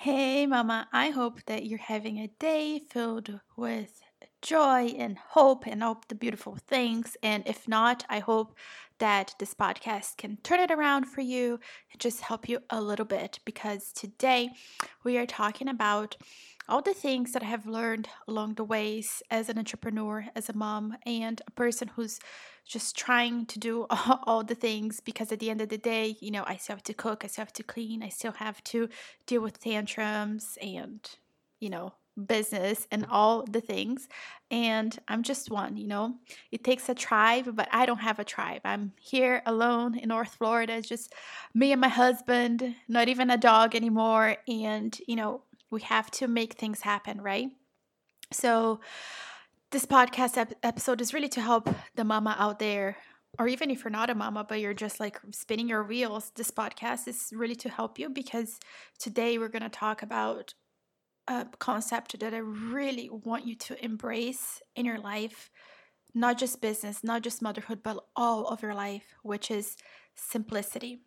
Hey, 0.00 0.46
Mama. 0.46 0.86
I 0.92 1.10
hope 1.10 1.40
that 1.46 1.66
you're 1.66 1.80
having 1.80 2.18
a 2.18 2.30
day 2.38 2.78
filled 2.78 3.40
with 3.56 4.00
joy 4.42 4.94
and 4.96 5.18
hope 5.18 5.66
and 5.66 5.82
all 5.82 6.00
the 6.06 6.14
beautiful 6.14 6.56
things. 6.68 7.16
And 7.20 7.42
if 7.48 7.66
not, 7.66 8.04
I 8.08 8.20
hope 8.20 8.54
that 9.00 9.34
this 9.40 9.54
podcast 9.54 10.16
can 10.16 10.36
turn 10.44 10.60
it 10.60 10.70
around 10.70 11.06
for 11.06 11.20
you 11.20 11.58
and 11.92 12.00
just 12.00 12.20
help 12.20 12.48
you 12.48 12.60
a 12.70 12.80
little 12.80 13.04
bit 13.04 13.40
because 13.44 13.90
today 13.92 14.50
we 15.02 15.18
are 15.18 15.26
talking 15.26 15.66
about 15.66 16.16
all 16.68 16.82
the 16.82 16.94
things 16.94 17.32
that 17.32 17.42
I 17.42 17.46
have 17.46 17.66
learned 17.66 18.08
along 18.26 18.54
the 18.54 18.64
ways 18.64 19.22
as 19.30 19.48
an 19.48 19.58
entrepreneur, 19.58 20.26
as 20.34 20.48
a 20.48 20.52
mom, 20.52 20.96
and 21.06 21.40
a 21.46 21.50
person 21.52 21.88
who's 21.88 22.20
just 22.66 22.96
trying 22.96 23.46
to 23.46 23.58
do 23.58 23.86
all, 23.90 24.44
the 24.44 24.54
things 24.54 25.00
because 25.00 25.32
at 25.32 25.40
the 25.40 25.50
end 25.50 25.60
of 25.60 25.70
the 25.70 25.78
day, 25.78 26.16
you 26.20 26.30
know, 26.30 26.44
I 26.46 26.56
still 26.56 26.76
have 26.76 26.82
to 26.84 26.94
cook, 26.94 27.24
I 27.24 27.28
still 27.28 27.44
have 27.44 27.52
to 27.54 27.62
clean, 27.62 28.02
I 28.02 28.08
still 28.08 28.32
have 28.32 28.62
to 28.64 28.88
deal 29.26 29.40
with 29.40 29.58
tantrums 29.58 30.58
and, 30.60 31.00
you 31.60 31.70
know, 31.70 31.94
business 32.26 32.86
and 32.90 33.06
all 33.10 33.44
the 33.44 33.60
things. 33.60 34.08
And 34.50 34.98
I'm 35.08 35.22
just 35.22 35.50
one, 35.50 35.76
you 35.76 35.86
know. 35.86 36.16
It 36.50 36.64
takes 36.64 36.88
a 36.88 36.94
tribe, 36.94 37.54
but 37.54 37.68
I 37.72 37.86
don't 37.86 37.98
have 37.98 38.18
a 38.18 38.24
tribe. 38.24 38.62
I'm 38.64 38.92
here 39.00 39.42
alone 39.46 39.96
in 39.96 40.08
North 40.08 40.34
Florida. 40.34 40.74
It's 40.74 40.88
just 40.88 41.14
me 41.54 41.72
and 41.72 41.80
my 41.80 41.88
husband, 41.88 42.74
not 42.88 43.08
even 43.08 43.30
a 43.30 43.36
dog 43.36 43.74
anymore. 43.74 44.36
And, 44.48 44.98
you 45.06 45.16
know, 45.16 45.42
we 45.70 45.80
have 45.82 46.10
to 46.12 46.28
make 46.28 46.54
things 46.54 46.80
happen, 46.80 47.20
right? 47.20 47.48
So, 48.32 48.80
this 49.70 49.84
podcast 49.84 50.38
ep- 50.38 50.54
episode 50.62 51.00
is 51.00 51.12
really 51.12 51.28
to 51.28 51.40
help 51.40 51.68
the 51.94 52.04
mama 52.04 52.34
out 52.38 52.58
there, 52.58 52.96
or 53.38 53.48
even 53.48 53.70
if 53.70 53.84
you're 53.84 53.90
not 53.90 54.10
a 54.10 54.14
mama, 54.14 54.44
but 54.44 54.60
you're 54.60 54.74
just 54.74 54.98
like 54.98 55.20
spinning 55.32 55.68
your 55.68 55.84
wheels. 55.84 56.32
This 56.34 56.50
podcast 56.50 57.06
is 57.06 57.32
really 57.34 57.54
to 57.56 57.68
help 57.68 57.98
you 57.98 58.08
because 58.08 58.58
today 58.98 59.38
we're 59.38 59.48
going 59.48 59.62
to 59.62 59.68
talk 59.68 60.02
about 60.02 60.54
a 61.28 61.46
concept 61.58 62.18
that 62.20 62.32
I 62.32 62.38
really 62.38 63.10
want 63.10 63.46
you 63.46 63.54
to 63.56 63.84
embrace 63.84 64.62
in 64.74 64.86
your 64.86 64.98
life, 64.98 65.50
not 66.14 66.38
just 66.38 66.62
business, 66.62 67.04
not 67.04 67.22
just 67.22 67.42
motherhood, 67.42 67.82
but 67.82 68.02
all 68.16 68.46
of 68.46 68.62
your 68.62 68.74
life, 68.74 69.14
which 69.22 69.50
is 69.50 69.76
simplicity. 70.14 71.00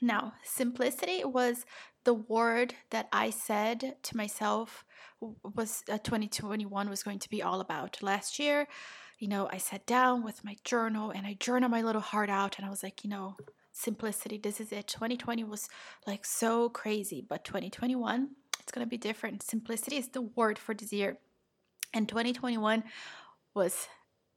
Now, 0.00 0.34
simplicity 0.42 1.24
was 1.24 1.64
the 2.04 2.14
word 2.14 2.74
that 2.90 3.08
I 3.12 3.30
said 3.30 3.96
to 4.02 4.16
myself 4.16 4.84
was 5.20 5.84
uh, 5.88 5.98
2021 5.98 6.88
was 6.88 7.02
going 7.02 7.20
to 7.20 7.30
be 7.30 7.42
all 7.42 7.60
about. 7.60 8.02
Last 8.02 8.38
year, 8.38 8.66
you 9.18 9.28
know, 9.28 9.48
I 9.52 9.58
sat 9.58 9.86
down 9.86 10.24
with 10.24 10.44
my 10.44 10.56
journal 10.64 11.10
and 11.10 11.26
I 11.26 11.34
journal 11.38 11.68
my 11.68 11.82
little 11.82 12.00
heart 12.00 12.28
out 12.28 12.58
and 12.58 12.66
I 12.66 12.70
was 12.70 12.82
like, 12.82 13.04
you 13.04 13.10
know, 13.10 13.36
simplicity, 13.72 14.38
this 14.38 14.60
is 14.60 14.72
it. 14.72 14.88
2020 14.88 15.44
was 15.44 15.68
like 16.06 16.24
so 16.24 16.68
crazy, 16.68 17.24
but 17.26 17.44
2021, 17.44 18.30
it's 18.60 18.72
going 18.72 18.84
to 18.84 18.90
be 18.90 18.98
different. 18.98 19.42
Simplicity 19.42 19.96
is 19.96 20.08
the 20.08 20.22
word 20.22 20.58
for 20.58 20.74
this 20.74 20.92
year. 20.92 21.18
And 21.94 22.08
2021 22.08 22.82
was 23.54 23.86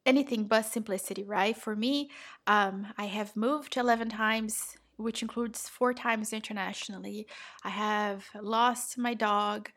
anything 0.06 0.46
but 0.46 0.66
simplicity, 0.66 1.24
right? 1.24 1.58
For 1.58 1.76
me, 1.76 2.12
um, 2.46 2.88
I 2.98 3.06
have 3.06 3.36
moved 3.36 3.78
11 3.78 4.10
times 4.10 4.78
which 4.98 5.22
includes 5.22 5.70
four 5.70 5.94
times 5.94 6.34
internationally. 6.34 7.28
I 7.64 7.70
have 7.70 8.26
lost 8.42 8.98
my 8.98 9.14
dog. 9.14 9.70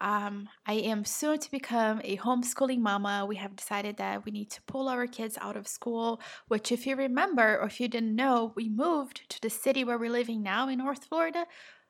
Um, 0.00 0.48
I 0.64 0.74
am 0.74 1.04
soon 1.04 1.38
to 1.40 1.50
become 1.50 2.00
a 2.04 2.16
homeschooling 2.18 2.78
mama. 2.78 3.26
We 3.26 3.36
have 3.36 3.56
decided 3.56 3.96
that 3.96 4.24
we 4.24 4.30
need 4.30 4.50
to 4.52 4.62
pull 4.62 4.88
our 4.88 5.06
kids 5.06 5.36
out 5.40 5.56
of 5.56 5.66
school, 5.66 6.20
which, 6.46 6.70
if 6.70 6.86
you 6.86 6.94
remember 6.94 7.58
or 7.58 7.66
if 7.66 7.80
you 7.80 7.88
didn't 7.88 8.14
know, 8.14 8.52
we 8.54 8.68
moved 8.68 9.28
to 9.30 9.40
the 9.40 9.50
city 9.50 9.82
where 9.82 9.98
we're 9.98 10.10
living 10.10 10.42
now 10.42 10.68
in 10.68 10.78
North 10.78 11.06
Florida 11.06 11.46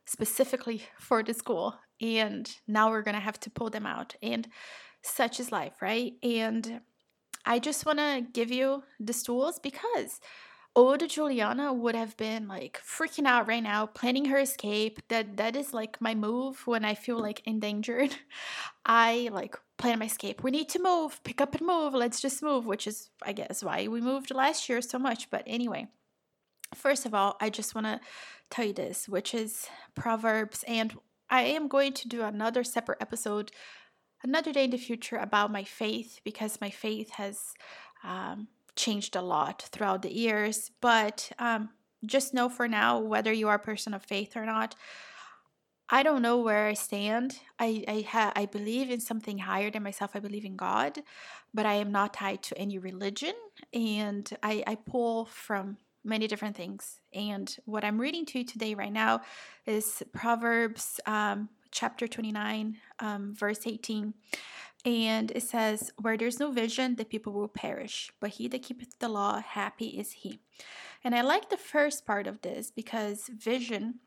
specifically 0.07 0.83
for 0.98 1.23
the 1.23 1.35
school. 1.35 1.77
And 2.01 2.51
now 2.67 2.91
we're 2.91 3.03
going 3.03 3.15
to 3.15 3.20
have 3.20 3.41
to 3.41 3.51
pull 3.51 3.69
them 3.69 3.85
out. 3.85 4.15
And 4.23 4.48
such 5.03 5.39
is 5.39 5.53
life, 5.53 5.83
right? 5.83 6.15
And 6.23 6.81
I 7.45 7.59
just 7.59 7.85
want 7.85 7.98
to 7.98 8.27
give 8.33 8.51
you 8.51 8.85
the 9.01 9.13
tools 9.13 9.58
because 9.58 10.20
old 10.78 11.08
Juliana 11.08 11.72
would 11.72 11.96
have 11.96 12.16
been 12.16 12.46
like 12.46 12.80
freaking 12.86 13.27
out 13.27 13.48
right 13.48 13.62
now, 13.62 13.86
planning 13.86 14.27
her 14.27 14.39
escape. 14.39 15.00
That 15.08 15.36
that 15.36 15.56
is 15.56 15.74
like 15.74 16.00
my 16.00 16.14
move 16.14 16.64
when 16.66 16.84
I 16.84 16.94
feel 16.94 17.18
like 17.18 17.42
endangered. 17.44 18.14
I 18.86 19.28
like 19.33 19.56
plan 19.77 19.98
my 19.98 20.06
escape. 20.06 20.44
We 20.44 20.52
need 20.52 20.68
to 20.70 20.83
move, 20.83 21.20
pick 21.24 21.40
up 21.40 21.56
and 21.56 21.66
move. 21.66 21.94
Let's 21.94 22.20
just 22.20 22.42
move, 22.44 22.64
which 22.64 22.86
is 22.86 23.11
I 23.22 23.33
guess 23.33 23.64
why 23.64 23.89
we 23.89 24.00
moved 24.00 24.33
last 24.33 24.68
year 24.68 24.80
so 24.80 25.00
much. 25.00 25.30
But 25.30 25.42
anyway, 25.48 25.89
first 26.74 27.05
of 27.06 27.12
all, 27.12 27.36
I 27.40 27.50
just 27.50 27.74
want 27.74 27.89
to 27.89 28.00
tell 28.48 28.66
you 28.66 28.72
this, 28.72 29.08
which 29.08 29.34
is 29.34 29.66
Proverbs 29.96 30.64
and 30.68 30.96
I 31.28 31.42
am 31.42 31.66
going 31.68 31.92
to 31.95 32.08
do 32.08 32.22
another 32.22 32.64
separate 32.64 33.02
episode 33.02 33.50
another 34.24 34.52
day 34.52 34.64
in 34.64 34.70
the 34.70 34.78
future 34.78 35.16
about 35.16 35.52
my 35.52 35.62
faith 35.62 36.20
because 36.24 36.60
my 36.60 36.70
faith 36.70 37.10
has 37.10 37.55
um, 38.02 38.48
changed 38.78 39.16
a 39.16 39.20
lot 39.20 39.68
throughout 39.72 40.02
the 40.02 40.14
years. 40.14 40.70
But 40.80 41.30
um, 41.39 41.70
just 42.06 42.33
know 42.33 42.48
for 42.48 42.68
now, 42.68 42.98
whether 42.98 43.33
you 43.33 43.48
are 43.48 43.56
a 43.56 43.70
person 43.70 43.92
of 43.92 44.02
faith 44.02 44.36
or 44.36 44.46
not, 44.46 44.74
I 45.90 46.02
don't 46.02 46.22
know 46.22 46.39
where 46.39 46.66
I 46.66 46.74
stand. 46.74 47.40
I 47.58 47.84
I, 47.89 48.06
ha- 48.08 48.33
I 48.36 48.46
believe 48.46 48.90
in 48.90 49.00
something 49.00 49.39
higher 49.39 49.70
than 49.70 49.83
myself. 49.83 50.12
I 50.14 50.20
believe 50.20 50.44
in 50.44 50.56
God, 50.56 51.02
but 51.52 51.66
I 51.66 51.74
am 51.74 51.90
not 51.92 52.14
tied 52.14 52.42
to 52.44 52.58
any 52.58 52.78
religion, 52.78 53.34
and 53.72 54.30
I, 54.42 54.62
I 54.66 54.74
pull 54.74 55.24
from 55.27 55.78
many 56.05 56.27
different 56.27 56.56
things. 56.56 57.00
And 57.12 57.55
what 57.64 57.84
I'm 57.84 58.00
reading 58.00 58.27
to 58.27 58.39
you 58.39 58.45
today, 58.45 58.74
right 58.74 58.92
now, 58.92 59.22
is 59.66 60.02
Proverbs 60.12 61.00
um, 61.06 61.48
chapter 61.70 62.06
29, 62.06 62.77
um, 62.98 63.34
verse 63.34 63.66
18. 63.66 64.14
And 64.84 65.33
it 65.33 65.42
says, 65.42 65.92
Where 66.00 66.16
there's 66.16 66.40
no 66.40 66.50
vision, 66.50 66.96
the 66.96 67.05
people 67.05 67.33
will 67.33 67.48
perish, 67.48 68.11
but 68.20 68.30
he 68.30 68.48
that 68.48 68.62
keepeth 68.62 68.98
the 68.98 69.08
law, 69.08 69.40
happy 69.40 69.89
is 69.89 70.12
he. 70.12 70.40
And 71.05 71.14
I 71.14 71.22
like 71.22 71.50
the 71.50 71.56
first 71.56 72.06
part 72.06 72.27
of 72.27 72.42
this 72.42 72.70
because 72.70 73.28
vision 73.28 74.00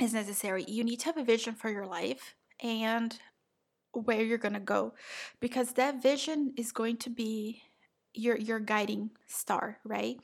is 0.00 0.12
necessary. 0.12 0.64
You 0.68 0.84
need 0.84 1.00
to 1.00 1.06
have 1.06 1.16
a 1.16 1.24
vision 1.24 1.54
for 1.54 1.70
your 1.70 1.86
life 1.86 2.34
and 2.62 3.18
where 3.92 4.22
you're 4.22 4.38
going 4.38 4.54
to 4.54 4.60
go 4.60 4.92
because 5.40 5.72
that 5.72 6.02
vision 6.02 6.52
is 6.56 6.72
going 6.72 6.98
to 6.98 7.10
be 7.10 7.62
your 8.12 8.36
your 8.36 8.60
guiding 8.60 9.10
star, 9.26 9.78
right? 9.84 10.18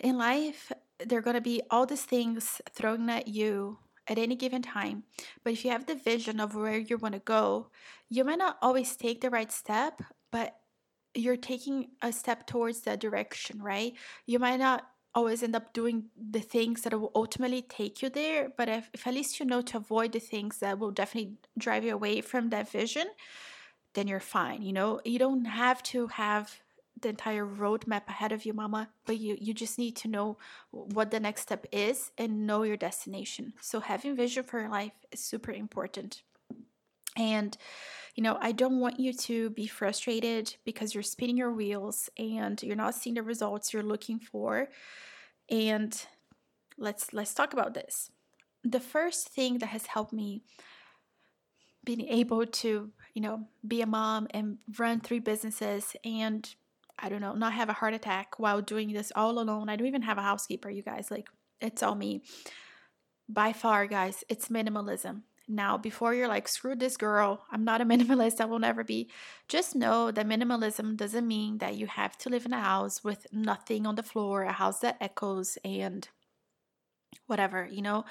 In 0.00 0.18
life, 0.18 0.72
there 1.04 1.18
are 1.18 1.22
going 1.22 1.34
to 1.34 1.40
be 1.40 1.62
all 1.70 1.86
these 1.86 2.04
things 2.04 2.60
thrown 2.72 3.08
at 3.10 3.28
you 3.28 3.78
at 4.08 4.18
any 4.18 4.36
given 4.36 4.62
time. 4.62 5.04
But 5.42 5.52
if 5.52 5.64
you 5.64 5.70
have 5.70 5.86
the 5.86 5.94
vision 5.94 6.40
of 6.40 6.54
where 6.54 6.78
you 6.78 6.96
want 6.96 7.14
to 7.14 7.20
go, 7.20 7.70
you 8.08 8.24
might 8.24 8.38
not 8.38 8.58
always 8.62 8.96
take 8.96 9.20
the 9.20 9.30
right 9.30 9.50
step, 9.50 10.02
but 10.30 10.56
you're 11.14 11.36
taking 11.36 11.88
a 12.02 12.12
step 12.12 12.46
towards 12.46 12.82
that 12.82 13.00
direction, 13.00 13.62
right? 13.62 13.94
You 14.26 14.38
might 14.38 14.58
not 14.58 14.86
always 15.14 15.42
end 15.42 15.56
up 15.56 15.72
doing 15.72 16.04
the 16.30 16.40
things 16.40 16.82
that 16.82 16.92
will 16.92 17.10
ultimately 17.14 17.62
take 17.62 18.02
you 18.02 18.10
there, 18.10 18.50
but 18.56 18.68
if, 18.68 18.90
if 18.92 19.06
at 19.06 19.14
least 19.14 19.40
you 19.40 19.46
know 19.46 19.62
to 19.62 19.78
avoid 19.78 20.12
the 20.12 20.20
things 20.20 20.58
that 20.58 20.78
will 20.78 20.90
definitely 20.90 21.32
drive 21.58 21.84
you 21.84 21.94
away 21.94 22.20
from 22.20 22.50
that 22.50 22.70
vision, 22.70 23.06
then 23.94 24.06
you're 24.06 24.20
fine. 24.20 24.60
You 24.62 24.74
know, 24.74 25.00
you 25.06 25.18
don't 25.18 25.46
have 25.46 25.82
to 25.84 26.08
have 26.08 26.60
the 27.00 27.08
entire 27.10 27.46
roadmap 27.46 28.08
ahead 28.08 28.32
of 28.32 28.44
you, 28.44 28.52
mama, 28.52 28.88
but 29.04 29.18
you, 29.18 29.36
you 29.40 29.52
just 29.52 29.78
need 29.78 29.96
to 29.96 30.08
know 30.08 30.38
what 30.70 31.10
the 31.10 31.20
next 31.20 31.42
step 31.42 31.66
is 31.70 32.10
and 32.16 32.46
know 32.46 32.62
your 32.62 32.76
destination. 32.76 33.52
So, 33.60 33.80
having 33.80 34.16
vision 34.16 34.44
for 34.44 34.60
your 34.60 34.70
life 34.70 34.92
is 35.12 35.20
super 35.20 35.52
important. 35.52 36.22
And, 37.16 37.56
you 38.14 38.22
know, 38.22 38.38
I 38.40 38.52
don't 38.52 38.80
want 38.80 39.00
you 39.00 39.12
to 39.12 39.50
be 39.50 39.66
frustrated 39.66 40.56
because 40.64 40.94
you're 40.94 41.02
spinning 41.02 41.36
your 41.36 41.52
wheels 41.52 42.10
and 42.18 42.62
you're 42.62 42.76
not 42.76 42.94
seeing 42.94 43.14
the 43.14 43.22
results 43.22 43.72
you're 43.72 43.82
looking 43.82 44.18
for. 44.18 44.68
And 45.50 45.98
let's 46.78 47.12
let's 47.12 47.34
talk 47.34 47.52
about 47.52 47.74
this. 47.74 48.10
The 48.64 48.80
first 48.80 49.28
thing 49.28 49.58
that 49.58 49.68
has 49.68 49.86
helped 49.86 50.12
me 50.12 50.42
being 51.84 52.08
able 52.08 52.44
to, 52.44 52.90
you 53.14 53.22
know, 53.22 53.44
be 53.66 53.80
a 53.80 53.86
mom 53.86 54.26
and 54.32 54.58
run 54.76 55.00
three 55.00 55.20
businesses 55.20 55.94
and 56.04 56.54
I 56.98 57.08
don't 57.08 57.20
know, 57.20 57.34
not 57.34 57.52
have 57.52 57.68
a 57.68 57.74
heart 57.74 57.94
attack 57.94 58.38
while 58.38 58.62
doing 58.62 58.92
this 58.92 59.12
all 59.14 59.38
alone. 59.38 59.68
I 59.68 59.76
don't 59.76 59.86
even 59.86 60.02
have 60.02 60.18
a 60.18 60.22
housekeeper, 60.22 60.70
you 60.70 60.82
guys. 60.82 61.10
Like, 61.10 61.28
it's 61.60 61.82
all 61.82 61.94
me. 61.94 62.22
By 63.28 63.52
far, 63.52 63.86
guys, 63.86 64.24
it's 64.28 64.48
minimalism. 64.48 65.22
Now, 65.48 65.78
before 65.78 66.12
you're 66.12 66.28
like, 66.28 66.48
screw 66.48 66.74
this 66.74 66.96
girl, 66.96 67.44
I'm 67.50 67.64
not 67.64 67.80
a 67.80 67.84
minimalist, 67.92 68.40
I 68.40 68.46
will 68.46 68.58
never 68.58 68.82
be. 68.82 69.10
Just 69.48 69.76
know 69.76 70.10
that 70.10 70.26
minimalism 70.26 70.96
doesn't 70.96 71.26
mean 71.26 71.58
that 71.58 71.76
you 71.76 71.86
have 71.86 72.16
to 72.18 72.30
live 72.30 72.46
in 72.46 72.52
a 72.52 72.60
house 72.60 73.04
with 73.04 73.26
nothing 73.32 73.86
on 73.86 73.94
the 73.94 74.02
floor, 74.02 74.42
a 74.42 74.52
house 74.52 74.80
that 74.80 74.96
echoes 75.00 75.58
and 75.64 76.08
whatever, 77.26 77.68
you 77.70 77.82
know. 77.82 78.04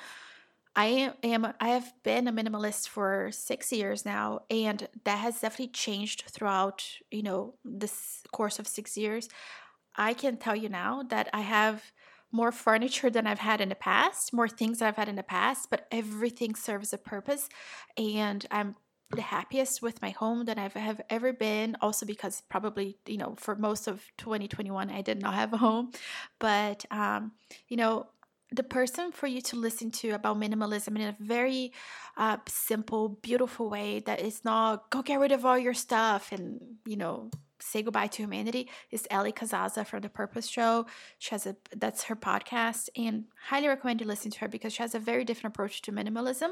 I 0.76 1.14
am 1.24 1.54
I 1.60 1.70
have 1.70 1.94
been 2.04 2.28
a 2.28 2.34
minimalist 2.34 2.90
for 2.90 3.30
6 3.32 3.72
years 3.72 4.06
now 4.06 4.42
and 4.50 4.88
that 5.06 5.18
has 5.20 5.40
definitely 5.40 5.70
changed 5.72 6.26
throughout, 6.30 6.86
you 7.12 7.24
know, 7.24 7.56
this 7.64 8.24
course 8.34 8.60
of 8.60 8.68
6 8.68 8.98
years. 8.98 9.30
I 9.98 10.14
can 10.14 10.38
tell 10.38 10.56
you 10.56 10.70
now 10.70 11.04
that 11.04 11.30
I 11.34 11.42
have 11.42 11.92
more 12.32 12.52
furniture 12.52 13.10
than 13.10 13.28
I've 13.28 13.40
had 13.40 13.62
in 13.62 13.70
the 13.70 13.76
past, 13.76 14.34
more 14.34 14.50
things 14.50 14.82
I've 14.82 14.98
had 14.98 15.10
in 15.10 15.16
the 15.16 15.24
past, 15.24 15.70
but 15.70 15.88
everything 15.92 16.56
serves 16.56 16.94
a 16.94 16.98
purpose. 16.98 17.50
And 17.98 18.46
I'm 18.52 18.76
the 19.12 19.22
happiest 19.22 19.82
with 19.82 20.02
my 20.02 20.10
home 20.10 20.46
than 20.46 20.58
I've 20.60 20.74
have 20.74 21.00
ever 21.10 21.32
been. 21.32 21.78
Also 21.82 22.06
because 22.06 22.42
probably 22.50 22.98
you 23.08 23.18
know 23.18 23.36
for 23.38 23.56
most 23.56 23.88
of 23.88 24.04
2021 24.18 24.90
I 24.90 25.02
did 25.02 25.22
not 25.22 25.36
have 25.36 25.54
a 25.54 25.58
home, 25.58 25.92
but 26.40 26.86
um, 26.92 27.34
you 27.70 27.78
know 27.78 28.08
the 28.52 28.64
person 28.64 29.12
for 29.12 29.28
you 29.28 29.42
to 29.42 29.56
listen 29.56 29.92
to 29.92 30.12
about 30.12 30.40
minimalism 30.40 30.96
in 30.96 31.02
a 31.02 31.16
very 31.20 31.74
uh, 32.18 32.38
simple, 32.48 33.10
beautiful 33.10 33.70
way 33.70 34.00
that 34.02 34.22
is 34.22 34.46
not 34.46 34.90
go 34.90 35.02
get 35.02 35.20
rid 35.20 35.32
of 35.32 35.46
all 35.46 35.58
your 35.58 35.74
stuff 35.74 36.32
and 36.32 36.60
you 36.86 36.96
know 36.96 37.30
say 37.60 37.82
goodbye 37.82 38.08
to 38.08 38.22
humanity 38.22 38.70
is 38.92 39.08
Allie 39.10 39.32
Casazza 39.32 39.86
from 39.86 40.02
the 40.02 40.10
Purpose 40.10 40.48
Show. 40.48 40.86
She 41.18 41.32
has 41.32 41.46
a 41.46 41.56
that's 41.76 42.04
her 42.04 42.16
podcast 42.16 42.90
and 42.96 43.26
highly 43.48 43.68
recommend 43.68 44.02
you 44.02 44.08
listen 44.08 44.32
to 44.32 44.40
her 44.40 44.48
because 44.48 44.74
she 44.74 44.84
has 44.84 44.96
a 44.96 45.00
very 45.00 45.26
different 45.26 45.56
approach 45.56 45.82
to 45.84 45.92
minimalism. 45.92 46.52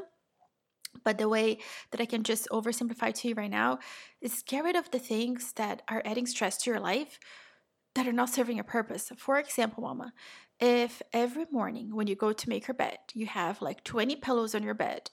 But 1.02 1.18
the 1.18 1.28
way 1.28 1.58
that 1.90 2.00
I 2.00 2.04
can 2.04 2.22
just 2.22 2.48
oversimplify 2.50 3.14
to 3.14 3.28
you 3.28 3.34
right 3.34 3.50
now 3.50 3.80
is 4.20 4.44
get 4.46 4.64
rid 4.64 4.76
of 4.76 4.90
the 4.90 5.00
things 5.00 5.52
that 5.54 5.82
are 5.88 6.02
adding 6.04 6.26
stress 6.26 6.56
to 6.58 6.70
your 6.70 6.80
life 6.80 7.18
that 7.94 8.06
are 8.06 8.12
not 8.12 8.30
serving 8.30 8.58
a 8.58 8.64
purpose. 8.64 9.12
For 9.16 9.38
example, 9.38 9.82
mama, 9.82 10.12
if 10.60 11.02
every 11.12 11.46
morning 11.50 11.94
when 11.94 12.06
you 12.06 12.16
go 12.16 12.32
to 12.32 12.48
make 12.48 12.66
your 12.68 12.74
bed, 12.74 12.98
you 13.12 13.26
have 13.26 13.62
like 13.62 13.84
20 13.84 14.16
pillows 14.16 14.54
on 14.54 14.62
your 14.62 14.74
bed, 14.74 15.10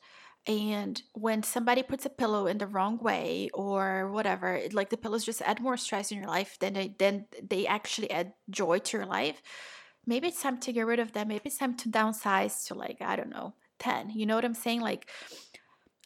and 0.47 1.01
when 1.13 1.43
somebody 1.43 1.83
puts 1.83 2.05
a 2.05 2.09
pillow 2.09 2.47
in 2.47 2.57
the 2.57 2.65
wrong 2.65 2.97
way 2.97 3.49
or 3.53 4.09
whatever, 4.11 4.59
like 4.71 4.89
the 4.89 4.97
pillows 4.97 5.23
just 5.23 5.41
add 5.43 5.61
more 5.61 5.77
stress 5.77 6.11
in 6.11 6.17
your 6.17 6.27
life 6.27 6.57
than 6.59 6.73
they, 6.73 6.95
then 6.97 7.25
they 7.47 7.67
actually 7.67 8.09
add 8.09 8.33
joy 8.49 8.79
to 8.79 8.97
your 8.97 9.05
life. 9.05 9.41
Maybe 10.07 10.29
it's 10.29 10.41
time 10.41 10.59
to 10.61 10.73
get 10.73 10.87
rid 10.87 10.99
of 10.99 11.11
them. 11.11 11.27
Maybe 11.27 11.43
it's 11.45 11.57
time 11.57 11.77
to 11.77 11.89
downsize 11.89 12.65
to 12.67 12.73
like, 12.73 12.97
I 13.01 13.15
don't 13.15 13.29
know, 13.29 13.53
10. 13.77 14.09
You 14.09 14.25
know 14.25 14.35
what 14.35 14.45
I'm 14.45 14.55
saying? 14.55 14.81
Like, 14.81 15.09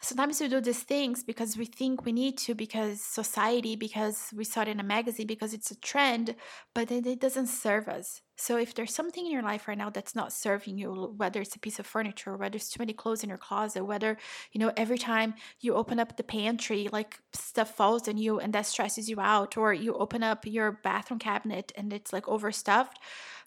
sometimes 0.05 0.39
we 0.39 0.47
do 0.47 0.61
these 0.61 0.83
things 0.83 1.23
because 1.23 1.57
we 1.57 1.65
think 1.65 2.05
we 2.05 2.11
need 2.11 2.37
to 2.37 2.53
because 2.53 3.01
society 3.01 3.75
because 3.75 4.29
we 4.35 4.43
saw 4.43 4.61
it 4.61 4.67
in 4.67 4.79
a 4.79 4.83
magazine 4.83 5.25
because 5.25 5.53
it's 5.53 5.71
a 5.71 5.79
trend 5.79 6.35
but 6.75 6.91
it 6.91 7.19
doesn't 7.19 7.47
serve 7.47 7.87
us. 7.87 8.21
So 8.37 8.57
if 8.57 8.75
there's 8.75 8.93
something 8.93 9.25
in 9.25 9.31
your 9.31 9.41
life 9.41 9.67
right 9.67 9.77
now 9.77 9.89
that's 9.89 10.13
not 10.13 10.31
serving 10.31 10.77
you 10.77 11.13
whether 11.17 11.41
it's 11.41 11.55
a 11.55 11.59
piece 11.59 11.79
of 11.79 11.87
furniture 11.87 12.37
whether 12.37 12.55
it's 12.55 12.69
too 12.69 12.79
many 12.79 12.93
clothes 12.93 13.23
in 13.23 13.29
your 13.29 13.37
closet 13.37 13.83
whether 13.83 14.17
you 14.51 14.59
know 14.59 14.71
every 14.77 14.97
time 14.97 15.33
you 15.61 15.73
open 15.73 15.99
up 15.99 16.17
the 16.17 16.23
pantry 16.23 16.87
like 16.91 17.19
stuff 17.33 17.75
falls 17.75 18.07
on 18.07 18.17
you 18.17 18.39
and 18.39 18.53
that 18.53 18.67
stresses 18.67 19.09
you 19.09 19.19
out 19.19 19.57
or 19.57 19.73
you 19.73 19.93
open 19.95 20.21
up 20.21 20.45
your 20.45 20.73
bathroom 20.83 21.19
cabinet 21.19 21.71
and 21.75 21.91
it's 21.91 22.13
like 22.13 22.27
overstuffed 22.27 22.99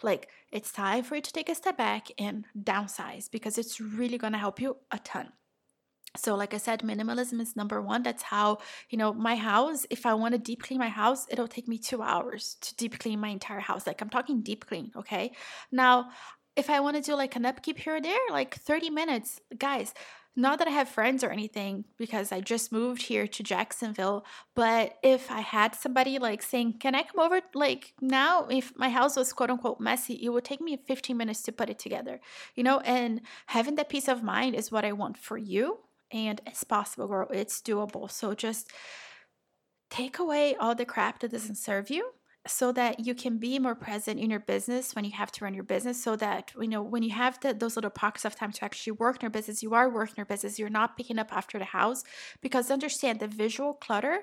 like 0.02 0.28
it's 0.50 0.72
time 0.72 1.04
for 1.04 1.14
you 1.14 1.22
to 1.22 1.32
take 1.32 1.48
a 1.48 1.54
step 1.54 1.76
back 1.76 2.08
and 2.18 2.46
downsize 2.60 3.30
because 3.30 3.58
it's 3.58 3.80
really 3.80 4.18
going 4.18 4.32
to 4.32 4.38
help 4.38 4.60
you 4.60 4.76
a 4.90 4.98
ton 4.98 5.28
so 6.18 6.34
like 6.34 6.54
i 6.54 6.56
said 6.56 6.80
minimalism 6.80 7.40
is 7.40 7.56
number 7.56 7.80
one. 7.80 8.02
That's 8.02 8.22
how 8.22 8.58
you 8.90 8.98
know 8.98 9.12
my 9.12 9.36
house 9.36 9.86
if 9.90 10.06
i 10.06 10.14
want 10.14 10.32
to 10.32 10.38
deep 10.38 10.62
clean 10.62 10.78
my 10.78 10.88
house 10.88 11.26
it'll 11.30 11.48
take 11.48 11.68
me 11.68 11.78
two 11.78 12.02
hours 12.02 12.56
to 12.60 12.74
deep 12.76 12.98
clean 12.98 13.20
my 13.20 13.28
entire 13.28 13.60
house. 13.60 13.86
Like 13.86 14.00
i'm 14.00 14.10
talking 14.10 14.42
deep 14.42 14.66
clean 14.66 14.92
okay? 14.96 15.32
Now 15.72 16.10
if 16.56 16.70
i 16.70 16.80
want 16.80 16.96
to 16.96 17.02
do 17.02 17.14
like 17.14 17.36
an 17.36 17.46
upkeep 17.46 17.78
here 17.78 17.96
or 17.96 18.00
there 18.00 18.18
like 18.30 18.54
30 18.54 18.90
minutes 18.90 19.40
guys 19.56 19.94
not 20.38 20.60
that 20.60 20.68
I 20.68 20.70
have 20.70 20.88
friends 20.88 21.24
or 21.24 21.30
anything 21.30 21.84
because 21.96 22.30
I 22.30 22.40
just 22.40 22.70
moved 22.70 23.02
here 23.02 23.26
to 23.26 23.42
Jacksonville, 23.42 24.24
but 24.54 24.96
if 25.02 25.32
I 25.32 25.40
had 25.40 25.74
somebody 25.74 26.20
like 26.20 26.42
saying, 26.42 26.74
Can 26.74 26.94
I 26.94 27.02
come 27.02 27.18
over? 27.18 27.40
Like 27.54 27.92
now, 28.00 28.46
if 28.46 28.72
my 28.76 28.88
house 28.88 29.16
was 29.16 29.32
quote 29.32 29.50
unquote 29.50 29.80
messy, 29.80 30.14
it 30.14 30.28
would 30.28 30.44
take 30.44 30.60
me 30.60 30.76
15 30.76 31.16
minutes 31.16 31.42
to 31.42 31.52
put 31.52 31.68
it 31.68 31.80
together, 31.80 32.20
you 32.54 32.62
know, 32.62 32.78
and 32.80 33.22
having 33.46 33.74
that 33.74 33.88
peace 33.88 34.06
of 34.06 34.22
mind 34.22 34.54
is 34.54 34.70
what 34.70 34.84
I 34.84 34.92
want 34.92 35.18
for 35.18 35.36
you 35.36 35.80
and 36.10 36.40
it's 36.46 36.64
possible, 36.64 37.06
girl. 37.06 37.28
It's 37.32 37.60
doable. 37.60 38.10
So 38.10 38.34
just 38.34 38.70
take 39.90 40.18
away 40.18 40.54
all 40.56 40.74
the 40.74 40.84
crap 40.84 41.20
that 41.20 41.30
doesn't 41.30 41.56
serve 41.56 41.90
you 41.90 42.12
so 42.46 42.72
that 42.72 43.00
you 43.00 43.14
can 43.14 43.38
be 43.38 43.58
more 43.58 43.74
present 43.74 44.18
in 44.18 44.30
your 44.30 44.40
business 44.40 44.94
when 44.94 45.04
you 45.04 45.10
have 45.10 45.30
to 45.32 45.44
run 45.44 45.54
your 45.54 45.64
business 45.64 46.02
so 46.02 46.16
that 46.16 46.52
you 46.60 46.68
know 46.68 46.82
when 46.82 47.02
you 47.02 47.10
have 47.10 47.38
the, 47.40 47.52
those 47.52 47.76
little 47.76 47.90
pockets 47.90 48.24
of 48.24 48.34
time 48.34 48.52
to 48.52 48.64
actually 48.64 48.92
work 48.92 49.16
in 49.16 49.22
your 49.22 49.30
business 49.30 49.62
you 49.62 49.74
are 49.74 49.90
working 49.90 50.14
your 50.16 50.26
business 50.26 50.58
you're 50.58 50.70
not 50.70 50.96
picking 50.96 51.18
up 51.18 51.32
after 51.32 51.58
the 51.58 51.64
house 51.64 52.04
because 52.40 52.70
understand 52.70 53.20
the 53.20 53.26
visual 53.26 53.74
clutter 53.74 54.20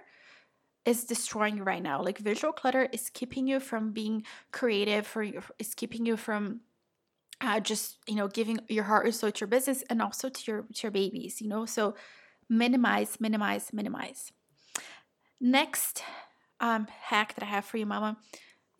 is 0.85 1.03
destroying 1.03 1.57
you 1.57 1.63
right 1.63 1.83
now 1.83 2.01
like 2.01 2.17
visual 2.17 2.53
clutter 2.53 2.87
is 2.91 3.09
keeping 3.09 3.47
you 3.47 3.59
from 3.59 3.91
being 3.91 4.23
creative 4.51 5.11
or 5.15 5.25
is 5.59 5.73
keeping 5.75 6.05
you 6.05 6.17
from 6.17 6.61
uh, 7.41 7.59
just 7.59 7.97
you 8.07 8.15
know 8.15 8.27
giving 8.27 8.59
your 8.69 8.85
heart 8.85 9.05
and 9.05 9.15
soul 9.15 9.31
to 9.31 9.41
your 9.41 9.47
business 9.47 9.83
and 9.89 10.01
also 10.01 10.29
to 10.29 10.51
your 10.51 10.61
to 10.73 10.83
your 10.83 10.91
babies 10.91 11.41
you 11.41 11.47
know? 11.47 11.65
So 11.65 11.95
minimize 12.49 13.19
minimize 13.19 13.71
minimize. 13.73 14.31
Next 15.41 16.03
um, 16.59 16.87
hack 16.87 17.35
that 17.35 17.43
i 17.43 17.47
have 17.47 17.65
for 17.65 17.77
you 17.77 17.85
mama 17.85 18.17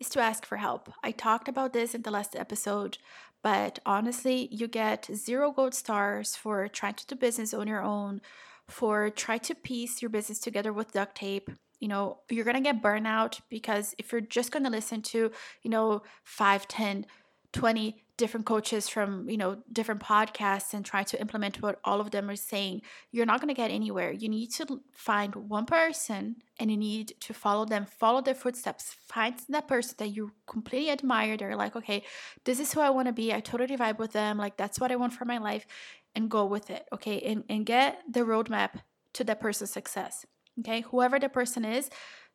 is 0.00 0.08
to 0.10 0.20
ask 0.20 0.44
for 0.44 0.56
help. 0.56 0.92
I 1.02 1.10
talked 1.10 1.48
about 1.48 1.72
this 1.72 1.94
in 1.94 2.02
the 2.02 2.10
last 2.10 2.36
episode 2.36 2.98
but 3.42 3.78
honestly 3.86 4.48
you 4.50 4.66
get 4.66 5.08
zero 5.14 5.52
gold 5.52 5.74
stars 5.74 6.34
for 6.34 6.66
trying 6.68 6.94
to 6.94 7.06
do 7.06 7.14
business 7.14 7.54
on 7.54 7.68
your 7.68 7.82
own 7.82 8.20
for 8.68 9.10
try 9.10 9.38
to 9.38 9.54
piece 9.54 10.02
your 10.02 10.08
business 10.08 10.40
together 10.40 10.72
with 10.72 10.92
duct 10.92 11.16
tape. 11.16 11.50
You 11.80 11.88
know 11.88 12.18
you're 12.30 12.44
gonna 12.44 12.60
get 12.60 12.82
burnout 12.82 13.40
because 13.50 13.94
if 13.98 14.10
you're 14.10 14.20
just 14.20 14.50
gonna 14.50 14.70
listen 14.70 15.02
to 15.02 15.30
you 15.62 15.70
know 15.70 16.02
5 16.24 16.66
10 16.66 17.06
20 17.52 18.02
different 18.16 18.46
coaches 18.46 18.88
from 18.88 19.28
you 19.28 19.36
know 19.36 19.58
different 19.72 20.00
podcasts 20.00 20.72
and 20.72 20.84
try 20.84 21.02
to 21.02 21.20
implement 21.20 21.60
what 21.60 21.78
all 21.84 22.00
of 22.00 22.10
them 22.10 22.30
are 22.30 22.36
saying 22.36 22.80
you're 23.10 23.26
not 23.26 23.40
going 23.40 23.54
to 23.54 23.54
get 23.54 23.70
anywhere. 23.70 24.10
You 24.10 24.28
need 24.28 24.52
to 24.52 24.80
find 24.92 25.34
one 25.34 25.66
person 25.66 26.36
and 26.58 26.70
you 26.70 26.76
need 26.76 27.12
to 27.20 27.34
follow 27.34 27.64
them 27.64 27.84
follow 27.84 28.20
their 28.22 28.34
footsteps 28.34 28.96
find 29.06 29.34
that 29.48 29.68
person 29.68 29.94
that 29.98 30.08
you 30.08 30.32
completely 30.46 30.90
admire. 30.90 31.36
They're 31.36 31.56
like 31.56 31.76
okay 31.76 32.02
this 32.44 32.60
is 32.60 32.72
who 32.72 32.80
i 32.80 32.90
want 32.90 33.06
to 33.08 33.12
be. 33.12 33.32
I 33.32 33.40
totally 33.40 33.76
vibe 33.76 33.98
with 33.98 34.12
them. 34.12 34.38
Like 34.38 34.56
that's 34.56 34.80
what 34.80 34.92
i 34.92 34.96
want 34.96 35.12
for 35.12 35.24
my 35.24 35.38
life 35.38 35.66
and 36.14 36.30
go 36.30 36.46
with 36.46 36.70
it 36.70 36.88
okay? 36.92 37.20
And, 37.20 37.44
and 37.48 37.66
get 37.66 38.02
the 38.10 38.20
roadmap 38.20 38.80
to 39.14 39.24
that 39.24 39.40
person's 39.40 39.70
success 39.70 40.24
okay? 40.60 40.80
Whoever 40.82 41.18
the 41.18 41.28
person 41.28 41.64
is 41.64 41.90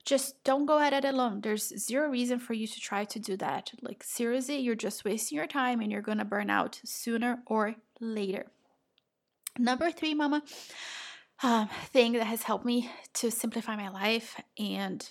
just 0.06 0.44
don't 0.44 0.66
go 0.66 0.80
at 0.80 0.94
it 0.94 1.06
alone. 1.06 1.42
There's 1.42 1.68
zero 1.78 2.10
reason 2.10 2.40
for 2.40 2.54
you 2.54 2.68
to 2.68 2.80
try 2.80 3.06
to 3.06 3.20
do 3.20 3.38
that. 3.38 3.72
Like, 3.82 4.04
seriously, 4.04 4.58
you're 4.58 4.76
just 4.76 5.06
wasting 5.06 5.38
your 5.38 5.48
time 5.48 5.82
and 5.82 5.92
you're 5.92 6.02
gonna 6.02 6.26
burn 6.26 6.50
out 6.50 6.80
sooner 6.84 7.44
or 7.46 7.76
later. 8.00 8.48
Number 9.58 9.92
three, 9.92 10.14
mama, 10.14 10.44
um, 11.44 11.70
thing 11.88 12.14
that 12.14 12.26
has 12.26 12.44
helped 12.44 12.66
me 12.66 12.90
to 13.16 13.32
simplify 13.32 13.76
my 13.76 13.90
life 13.90 14.40
and 14.58 15.08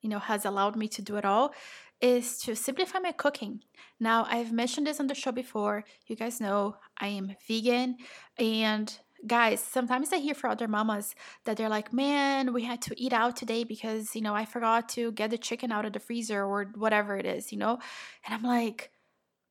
you 0.00 0.08
know 0.08 0.18
has 0.18 0.44
allowed 0.44 0.76
me 0.76 0.88
to 0.88 1.02
do 1.02 1.16
it 1.16 1.24
all 1.24 1.54
is 2.00 2.38
to 2.38 2.54
simplify 2.54 2.98
my 2.98 3.12
cooking. 3.12 3.60
Now, 3.98 4.26
I've 4.28 4.52
mentioned 4.52 4.86
this 4.86 5.00
on 5.00 5.06
the 5.06 5.14
show 5.14 5.32
before. 5.32 5.84
You 6.06 6.16
guys 6.16 6.40
know 6.40 6.76
I 6.98 7.08
am 7.08 7.34
vegan 7.48 7.96
and 8.38 8.98
guys, 9.26 9.60
sometimes 9.60 10.12
I 10.12 10.18
hear 10.18 10.34
from 10.34 10.50
other 10.50 10.68
mamas 10.68 11.14
that 11.44 11.56
they're 11.56 11.68
like, 11.68 11.92
man, 11.92 12.52
we 12.52 12.64
had 12.64 12.82
to 12.82 13.00
eat 13.00 13.12
out 13.12 13.36
today 13.36 13.64
because, 13.64 14.14
you 14.16 14.22
know, 14.22 14.34
I 14.34 14.44
forgot 14.44 14.88
to 14.90 15.12
get 15.12 15.30
the 15.30 15.38
chicken 15.38 15.70
out 15.70 15.84
of 15.84 15.92
the 15.92 16.00
freezer 16.00 16.44
or 16.44 16.64
whatever 16.74 17.16
it 17.16 17.26
is, 17.26 17.52
you 17.52 17.58
know? 17.58 17.78
And 18.24 18.34
I'm 18.34 18.42
like, 18.42 18.90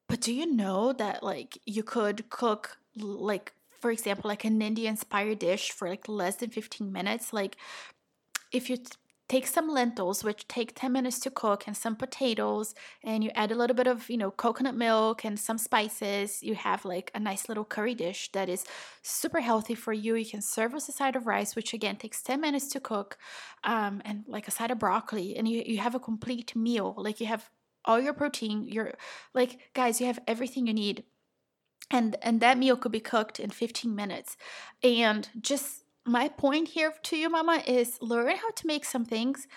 but 0.08 0.22
do 0.22 0.34
you 0.34 0.46
know 0.46 0.94
that, 0.94 1.24
like, 1.24 1.58
you 1.66 1.84
could 1.84 2.30
cook, 2.30 2.78
like, 2.96 3.54
for 3.80 3.92
example, 3.92 4.28
like 4.28 4.44
an 4.44 4.62
Indian 4.62 4.92
inspired 4.92 5.40
dish 5.40 5.72
for 5.72 5.88
like 5.88 6.08
less 6.10 6.38
than 6.38 6.50
15 6.50 6.92
minutes? 6.92 7.34
Like, 7.34 7.56
if 8.52 8.70
you 8.70 8.78
take 9.28 9.48
some 9.48 9.68
lentils 9.68 10.24
which 10.24 10.48
take 10.48 10.76
10 10.76 10.92
minutes 10.92 11.20
to 11.20 11.32
cook 11.32 11.64
and 11.66 11.76
some 11.76 11.96
potatoes 11.96 12.76
and 13.04 13.24
you 13.24 13.32
add 13.34 13.52
a 13.52 13.56
little 13.56 13.76
bit 13.76 13.88
of 13.88 14.08
you 14.10 14.18
know 14.18 14.30
coconut 14.30 14.76
milk 14.76 15.26
and 15.26 15.40
some 15.40 15.58
spices. 15.58 16.44
You 16.44 16.56
have 16.56 16.86
like 16.86 17.12
a 17.16 17.20
nice 17.20 17.50
little 17.50 17.66
curry 17.66 17.96
dish 17.96 18.32
that 18.34 18.50
is 18.50 18.66
super 19.02 19.40
healthy 19.40 19.74
for 19.76 19.94
you. 19.94 20.16
You 20.16 20.30
can 20.30 20.42
serve 20.42 20.74
with 20.74 20.88
a 20.90 20.92
side 20.92 21.16
of 21.16 21.26
rice 21.26 21.56
which 21.56 21.74
again 21.74 21.96
takes 21.96 22.22
10 22.22 22.40
minutes 22.40 22.68
to 22.70 22.80
cook 22.80 23.18
um, 23.64 24.02
and 24.06 24.26
like 24.28 24.48
a 24.48 24.52
side 24.52 24.72
of 24.72 24.80
broccoli 24.80 25.36
and 25.36 25.48
you, 25.48 25.64
you 25.66 25.80
have 25.80 25.96
a 25.96 26.00
complete 26.00 26.56
meal. 26.56 26.94
Like 26.98 27.20
you 27.20 27.26
have 27.26 27.50
all 27.84 28.00
your 28.00 28.14
protein 28.14 28.68
you're 28.68 28.94
like 29.34 29.60
guys 29.74 30.00
you 30.00 30.08
have 30.08 30.20
everything 30.28 30.68
you 30.68 30.74
need. 30.74 31.04
And 31.90 32.16
and 32.22 32.42
that 32.42 32.58
meal 32.58 32.78
could 32.78 32.92
be 32.92 33.00
cooked 33.00 33.40
in 33.40 33.50
15 33.50 33.96
minutes. 33.96 34.38
And 34.84 35.30
just 35.40 35.85
my 36.06 36.30
point 36.30 36.68
here 36.70 36.94
to 37.04 37.18
you, 37.18 37.30
mama, 37.30 37.64
is 37.66 37.98
learn 38.02 38.36
how 38.36 38.52
to 38.52 38.68
make 38.68 38.86
some 38.86 39.06
things 39.06 39.48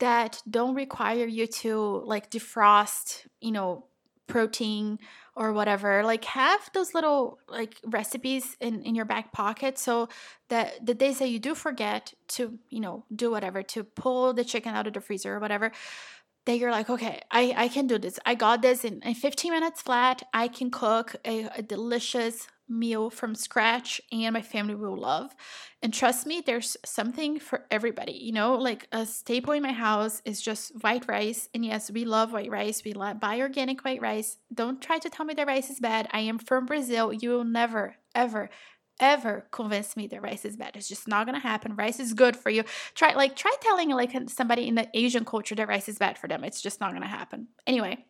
that 0.00 0.42
don't 0.50 0.74
require 0.74 1.26
you 1.26 1.46
to 1.46 2.02
like 2.04 2.30
defrost, 2.30 3.26
you 3.40 3.52
know, 3.52 3.86
protein 4.26 4.98
or 5.36 5.52
whatever 5.52 6.02
like 6.02 6.24
have 6.24 6.70
those 6.72 6.94
little 6.94 7.38
like 7.46 7.76
recipes 7.84 8.56
in 8.58 8.82
in 8.82 8.94
your 8.94 9.04
back 9.04 9.32
pocket 9.32 9.78
so 9.78 10.08
that 10.48 10.84
the 10.84 10.94
days 10.94 11.18
that 11.18 11.28
you 11.28 11.38
do 11.38 11.54
forget 11.54 12.14
to 12.26 12.58
you 12.70 12.80
know 12.80 13.04
do 13.14 13.30
whatever 13.30 13.62
to 13.62 13.84
pull 13.84 14.32
the 14.32 14.42
chicken 14.42 14.74
out 14.74 14.86
of 14.86 14.94
the 14.94 15.00
freezer 15.00 15.34
or 15.34 15.40
whatever 15.40 15.70
that 16.46 16.58
you're 16.58 16.70
like, 16.70 16.90
okay, 16.90 17.20
I, 17.30 17.54
I 17.56 17.68
can 17.68 17.86
do 17.86 17.98
this. 17.98 18.18
I 18.26 18.34
got 18.34 18.60
this 18.60 18.84
in, 18.84 19.00
in 19.02 19.14
15 19.14 19.52
minutes 19.52 19.80
flat. 19.80 20.22
I 20.32 20.48
can 20.48 20.70
cook 20.70 21.16
a, 21.24 21.48
a 21.56 21.62
delicious 21.62 22.46
meal 22.68 23.10
from 23.10 23.34
scratch 23.34 24.00
and 24.10 24.32
my 24.32 24.42
family 24.42 24.74
will 24.74 24.96
love. 24.96 25.34
And 25.82 25.92
trust 25.92 26.26
me, 26.26 26.42
there's 26.44 26.76
something 26.84 27.38
for 27.38 27.66
everybody. 27.70 28.12
You 28.12 28.32
know, 28.32 28.54
like 28.54 28.88
a 28.92 29.04
staple 29.04 29.52
in 29.52 29.62
my 29.62 29.72
house 29.72 30.22
is 30.24 30.40
just 30.40 30.72
white 30.82 31.06
rice. 31.08 31.48
And 31.54 31.64
yes, 31.64 31.90
we 31.90 32.04
love 32.04 32.32
white 32.32 32.50
rice. 32.50 32.82
We 32.84 32.92
love, 32.92 33.20
buy 33.20 33.40
organic 33.40 33.84
white 33.84 34.00
rice. 34.00 34.38
Don't 34.52 34.80
try 34.80 34.98
to 34.98 35.10
tell 35.10 35.26
me 35.26 35.34
the 35.34 35.46
rice 35.46 35.70
is 35.70 35.80
bad. 35.80 36.08
I 36.12 36.20
am 36.20 36.38
from 36.38 36.66
Brazil. 36.66 37.12
You 37.12 37.30
will 37.30 37.44
never, 37.44 37.96
ever, 38.14 38.50
ever 39.00 39.46
convince 39.50 39.96
me 39.96 40.06
that 40.08 40.22
rice 40.22 40.44
is 40.44 40.56
bad. 40.56 40.72
It's 40.74 40.88
just 40.88 41.08
not 41.08 41.26
gonna 41.26 41.38
happen. 41.40 41.76
Rice 41.76 42.00
is 42.00 42.14
good 42.14 42.36
for 42.36 42.50
you. 42.50 42.64
Try 42.94 43.14
like 43.14 43.36
try 43.36 43.52
telling 43.60 43.90
like 43.90 44.12
somebody 44.28 44.68
in 44.68 44.74
the 44.74 44.88
Asian 44.94 45.24
culture 45.24 45.54
that 45.54 45.68
rice 45.68 45.88
is 45.88 45.98
bad 45.98 46.18
for 46.18 46.28
them. 46.28 46.44
It's 46.44 46.62
just 46.62 46.80
not 46.80 46.92
gonna 46.92 47.06
happen. 47.06 47.48
Anyway, 47.66 48.04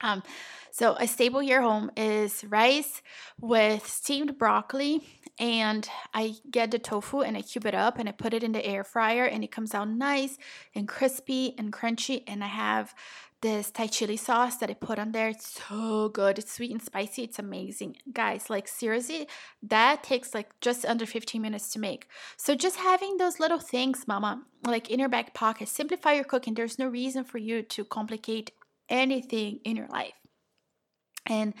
um, 0.00 0.22
so 0.70 0.96
a 0.98 1.08
staple 1.08 1.40
here 1.40 1.62
home 1.62 1.90
is 1.96 2.44
rice 2.44 3.02
with 3.40 3.86
steamed 3.86 4.38
broccoli, 4.38 5.02
and 5.38 5.88
I 6.14 6.34
get 6.50 6.70
the 6.70 6.78
tofu 6.78 7.20
and 7.20 7.36
I 7.36 7.42
cube 7.42 7.66
it 7.66 7.74
up 7.74 7.98
and 7.98 8.08
I 8.08 8.12
put 8.12 8.34
it 8.34 8.42
in 8.42 8.52
the 8.52 8.64
air 8.64 8.84
fryer, 8.84 9.24
and 9.24 9.42
it 9.42 9.50
comes 9.50 9.74
out 9.74 9.88
nice 9.88 10.38
and 10.74 10.86
crispy 10.86 11.54
and 11.58 11.72
crunchy. 11.72 12.22
And 12.26 12.44
I 12.44 12.48
have 12.48 12.94
this 13.40 13.70
Thai 13.70 13.86
chili 13.86 14.16
sauce 14.16 14.56
that 14.56 14.70
I 14.70 14.74
put 14.74 14.98
on 14.98 15.12
there. 15.12 15.28
It's 15.28 15.62
so 15.68 16.08
good. 16.08 16.38
It's 16.38 16.52
sweet 16.52 16.72
and 16.72 16.82
spicy. 16.82 17.22
It's 17.22 17.38
amazing. 17.38 17.96
Guys, 18.12 18.50
like 18.50 18.66
seriously, 18.66 19.28
that 19.62 20.02
takes 20.02 20.34
like 20.34 20.58
just 20.60 20.84
under 20.84 21.06
15 21.06 21.40
minutes 21.40 21.70
to 21.72 21.78
make. 21.78 22.08
So 22.36 22.54
just 22.54 22.76
having 22.76 23.16
those 23.16 23.38
little 23.38 23.60
things, 23.60 24.08
mama, 24.08 24.42
like 24.64 24.90
in 24.90 24.98
your 24.98 25.08
back 25.08 25.34
pocket, 25.34 25.68
simplify 25.68 26.14
your 26.14 26.24
cooking. 26.24 26.54
There's 26.54 26.78
no 26.78 26.88
reason 26.88 27.22
for 27.24 27.38
you 27.38 27.62
to 27.62 27.84
complicate 27.84 28.50
anything 28.88 29.60
in 29.64 29.76
your 29.76 29.88
life. 29.88 30.14
And 31.26 31.52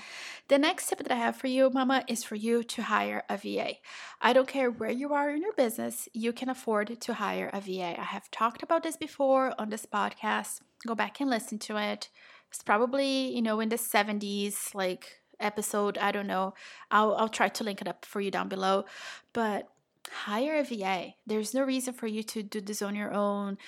the 0.48 0.58
next 0.58 0.88
tip 0.88 0.98
that 0.98 1.12
I 1.12 1.16
have 1.16 1.36
for 1.36 1.46
you, 1.46 1.68
mama, 1.68 2.02
is 2.08 2.24
for 2.24 2.36
you 2.36 2.62
to 2.62 2.82
hire 2.82 3.22
a 3.28 3.36
VA. 3.36 3.74
I 4.20 4.32
don't 4.32 4.48
care 4.48 4.70
where 4.70 4.90
you 4.90 5.12
are 5.12 5.30
in 5.30 5.42
your 5.42 5.52
business, 5.52 6.08
you 6.14 6.32
can 6.32 6.48
afford 6.48 7.00
to 7.00 7.14
hire 7.14 7.50
a 7.52 7.60
VA. 7.60 8.00
I 8.00 8.04
have 8.04 8.30
talked 8.30 8.62
about 8.62 8.82
this 8.82 8.96
before 8.96 9.52
on 9.58 9.68
this 9.68 9.84
podcast. 9.84 10.60
Go 10.86 10.94
back 10.94 11.20
and 11.20 11.28
listen 11.28 11.58
to 11.60 11.76
it. 11.76 12.08
It's 12.50 12.62
probably, 12.62 13.34
you 13.34 13.42
know, 13.42 13.60
in 13.60 13.68
the 13.68 13.76
70s, 13.76 14.74
like 14.74 15.20
episode, 15.38 15.98
I 15.98 16.12
don't 16.12 16.26
know. 16.26 16.54
I'll 16.90 17.14
I'll 17.14 17.28
try 17.28 17.48
to 17.48 17.64
link 17.64 17.80
it 17.80 17.88
up 17.88 18.04
for 18.04 18.20
you 18.20 18.30
down 18.30 18.48
below. 18.48 18.86
But 19.32 19.68
hire 20.10 20.56
a 20.56 20.64
VA. 20.64 21.14
There's 21.26 21.54
no 21.54 21.62
reason 21.62 21.94
for 21.94 22.06
you 22.06 22.22
to 22.22 22.42
do 22.42 22.60
this 22.60 22.82
on 22.82 22.94
your 22.94 23.12
own 23.12 23.58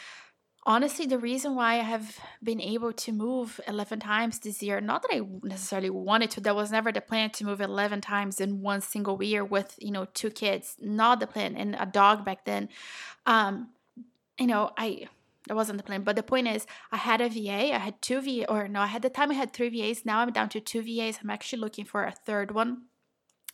honestly 0.65 1.07
the 1.07 1.19
reason 1.19 1.55
why 1.55 1.75
i 1.75 1.83
have 1.83 2.19
been 2.43 2.61
able 2.61 2.93
to 2.93 3.13
move 3.13 3.61
11 3.67 4.01
times 4.01 4.39
this 4.41 4.63
year 4.63 4.81
not 4.81 5.03
that 5.03 5.15
i 5.15 5.21
necessarily 5.43 5.91
wanted 5.91 6.31
to 6.31 6.41
that 6.41 6.55
was 6.55 6.71
never 6.71 6.93
the 6.93 7.01
plan 7.01 7.31
to 7.31 7.45
move 7.45 7.61
11 7.61 8.01
times 8.01 8.41
in 8.41 8.61
one 8.61 8.81
single 8.81 9.23
year 9.23 9.45
with 9.45 9.75
you 9.79 9.91
know 9.91 10.07
two 10.13 10.31
kids 10.31 10.77
not 10.81 11.19
the 11.21 11.27
plan 11.27 11.57
and 11.57 11.77
a 11.79 11.87
dog 11.87 12.25
back 12.25 12.45
then. 12.45 12.69
Um 13.27 13.71
you 14.39 14.47
know 14.47 14.71
i 14.77 15.07
that 15.47 15.55
wasn't 15.55 15.77
the 15.77 15.85
plan 15.85 16.03
but 16.03 16.17
the 16.17 16.23
point 16.23 16.49
is 16.49 16.67
i 16.91 16.97
had 16.97 17.21
a 17.21 17.29
va 17.29 17.75
i 17.75 17.79
had 17.79 18.01
two 18.01 18.21
va 18.21 18.51
or 18.51 18.67
no 18.69 18.81
i 18.81 18.87
had 18.87 19.03
the 19.03 19.11
time 19.11 19.31
i 19.31 19.35
had 19.35 19.53
three 19.53 19.69
vas 19.69 20.05
now 20.05 20.21
i'm 20.21 20.33
down 20.33 20.49
to 20.49 20.61
two 20.61 20.83
vas 20.83 21.19
i'm 21.23 21.31
actually 21.31 21.59
looking 21.61 21.85
for 21.85 22.05
a 22.05 22.13
third 22.13 22.53
one 22.53 22.83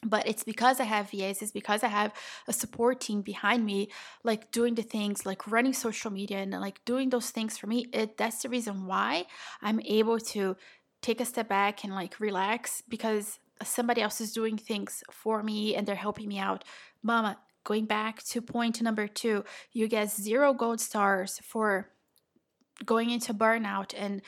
but 0.09 0.27
it's 0.27 0.45
because 0.45 0.81
I 0.81 0.85
have 0.85 1.11
VAs, 1.11 1.43
it's 1.43 1.53
because 1.53 1.83
I 1.83 1.89
have 1.89 2.13
a 2.49 2.53
support 2.53 3.01
team 3.01 3.23
behind 3.23 3.65
me, 3.65 3.91
like 4.25 4.51
doing 4.51 4.75
the 4.75 4.83
things 4.83 5.27
like 5.27 5.51
running 5.51 5.73
social 5.73 6.11
media 6.11 6.39
and 6.39 6.53
like 6.53 6.85
doing 6.85 7.11
those 7.11 7.31
things 7.31 7.59
for 7.59 7.67
me. 7.67 7.87
It 7.93 8.17
that's 8.17 8.43
the 8.43 8.49
reason 8.49 8.87
why 8.87 9.27
I'm 9.63 9.81
able 9.81 10.19
to 10.35 10.57
take 11.03 11.21
a 11.21 11.25
step 11.25 11.49
back 11.49 11.85
and 11.85 11.95
like 11.95 12.21
relax 12.21 12.83
because 12.89 13.39
somebody 13.63 14.03
else 14.03 14.21
is 14.21 14.33
doing 14.33 14.57
things 14.57 15.03
for 15.11 15.43
me 15.43 15.75
and 15.75 15.87
they're 15.87 15.95
helping 15.95 16.29
me 16.29 16.39
out. 16.39 16.65
Mama, 17.03 17.39
going 17.65 17.87
back 17.87 18.23
to 18.23 18.41
point 18.41 18.81
number 18.83 19.07
two, 19.07 19.45
you 19.73 19.89
get 19.89 20.11
zero 20.11 20.53
gold 20.53 20.81
stars 20.81 21.41
for 21.43 21.91
going 22.85 23.11
into 23.11 23.33
burnout 23.33 23.95
and 23.97 24.23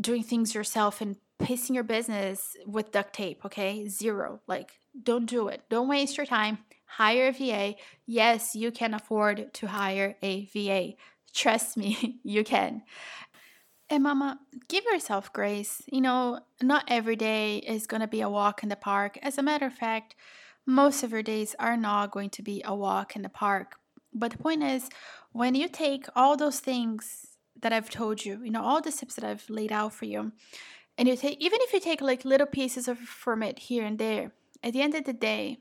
doing 0.00 0.22
things 0.22 0.54
yourself 0.54 1.00
and 1.00 1.16
pacing 1.38 1.74
your 1.74 1.84
business 1.84 2.56
with 2.66 2.92
duct 2.92 3.14
tape, 3.14 3.44
okay? 3.44 3.88
Zero. 3.88 4.40
Like 4.46 4.72
don't 5.02 5.26
do 5.26 5.48
it. 5.48 5.62
Don't 5.68 5.88
waste 5.88 6.16
your 6.16 6.26
time. 6.26 6.58
Hire 6.86 7.28
a 7.28 7.32
VA. 7.32 7.74
Yes, 8.06 8.54
you 8.54 8.70
can 8.70 8.94
afford 8.94 9.52
to 9.54 9.66
hire 9.66 10.16
a 10.22 10.46
VA. 10.46 10.94
Trust 11.32 11.76
me, 11.76 12.20
you 12.24 12.44
can. 12.44 12.82
And 13.90 14.02
mama, 14.02 14.38
give 14.68 14.84
yourself 14.84 15.32
grace. 15.32 15.82
You 15.86 16.00
know, 16.00 16.40
not 16.62 16.84
every 16.88 17.16
day 17.16 17.58
is 17.58 17.86
going 17.86 18.00
to 18.00 18.08
be 18.08 18.20
a 18.20 18.30
walk 18.30 18.62
in 18.62 18.68
the 18.68 18.76
park. 18.76 19.18
As 19.22 19.36
a 19.36 19.42
matter 19.42 19.66
of 19.66 19.74
fact, 19.74 20.14
most 20.66 21.02
of 21.02 21.10
your 21.10 21.22
days 21.22 21.54
are 21.58 21.76
not 21.76 22.10
going 22.10 22.30
to 22.30 22.42
be 22.42 22.62
a 22.64 22.74
walk 22.74 23.16
in 23.16 23.22
the 23.22 23.28
park. 23.28 23.76
But 24.12 24.32
the 24.32 24.38
point 24.38 24.62
is, 24.62 24.88
when 25.32 25.54
you 25.54 25.68
take 25.68 26.06
all 26.14 26.36
those 26.36 26.60
things 26.60 27.26
that 27.60 27.72
I've 27.72 27.90
told 27.90 28.24
you, 28.24 28.40
you 28.42 28.50
know, 28.50 28.62
all 28.62 28.80
the 28.80 28.92
tips 28.92 29.16
that 29.16 29.24
I've 29.24 29.48
laid 29.50 29.72
out 29.72 29.92
for 29.92 30.04
you, 30.04 30.32
and 30.96 31.08
you 31.08 31.16
take, 31.16 31.40
even 31.40 31.58
if 31.62 31.72
you 31.72 31.80
take 31.80 32.00
like 32.00 32.24
little 32.24 32.46
pieces 32.46 32.88
of 32.88 32.98
from 32.98 33.42
it 33.42 33.58
here 33.58 33.84
and 33.84 33.98
there, 33.98 34.32
at 34.62 34.72
the 34.72 34.82
end 34.82 34.94
of 34.94 35.04
the 35.04 35.12
day, 35.12 35.58